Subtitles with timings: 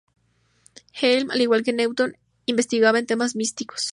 [0.99, 2.17] Heim, al igual que Newton,
[2.47, 3.83] investigaba en temas místicos.